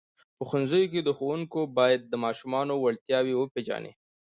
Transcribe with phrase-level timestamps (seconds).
[0.37, 3.91] په ښوونځیو کې ښوونکي باید د ماشومانو وړتیاوې وپېژني.